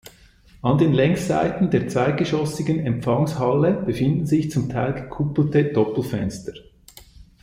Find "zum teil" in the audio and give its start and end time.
4.49-4.95